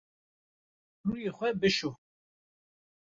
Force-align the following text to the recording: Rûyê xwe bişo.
Rûyê 1.07 1.31
xwe 1.37 1.49
bişo. 1.59 1.91